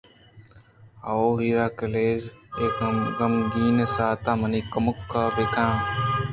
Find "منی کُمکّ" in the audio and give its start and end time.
4.39-5.11